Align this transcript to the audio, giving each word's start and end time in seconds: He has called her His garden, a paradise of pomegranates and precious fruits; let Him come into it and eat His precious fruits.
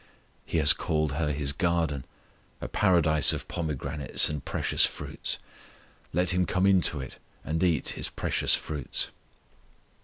He 0.47 0.57
has 0.57 0.73
called 0.73 1.11
her 1.11 1.31
His 1.31 1.53
garden, 1.53 2.05
a 2.59 2.67
paradise 2.67 3.33
of 3.33 3.47
pomegranates 3.47 4.29
and 4.29 4.43
precious 4.43 4.83
fruits; 4.83 5.37
let 6.11 6.31
Him 6.31 6.47
come 6.47 6.65
into 6.65 6.99
it 6.99 7.19
and 7.45 7.61
eat 7.61 7.89
His 7.89 8.09
precious 8.09 8.55
fruits. 8.55 9.11